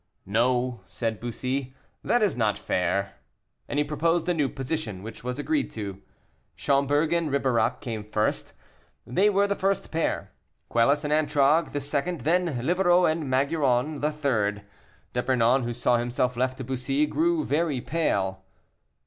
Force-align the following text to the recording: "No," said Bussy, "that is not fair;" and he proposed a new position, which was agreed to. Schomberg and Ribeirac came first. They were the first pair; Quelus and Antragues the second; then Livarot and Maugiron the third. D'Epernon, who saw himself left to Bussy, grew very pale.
"No," 0.25 0.81
said 0.87 1.19
Bussy, 1.19 1.75
"that 2.03 2.23
is 2.23 2.35
not 2.35 2.57
fair;" 2.57 3.17
and 3.69 3.77
he 3.77 3.85
proposed 3.85 4.27
a 4.27 4.33
new 4.33 4.49
position, 4.49 5.03
which 5.03 5.23
was 5.23 5.37
agreed 5.37 5.69
to. 5.73 6.01
Schomberg 6.55 7.13
and 7.13 7.29
Ribeirac 7.31 7.81
came 7.81 8.03
first. 8.05 8.53
They 9.05 9.29
were 9.29 9.45
the 9.45 9.53
first 9.55 9.91
pair; 9.91 10.31
Quelus 10.69 11.03
and 11.05 11.13
Antragues 11.13 11.71
the 11.71 11.79
second; 11.79 12.21
then 12.21 12.65
Livarot 12.65 13.05
and 13.11 13.29
Maugiron 13.29 13.99
the 14.01 14.11
third. 14.11 14.63
D'Epernon, 15.13 15.65
who 15.65 15.71
saw 15.73 15.97
himself 15.97 16.35
left 16.35 16.57
to 16.57 16.63
Bussy, 16.63 17.05
grew 17.05 17.45
very 17.45 17.79
pale. 17.79 18.43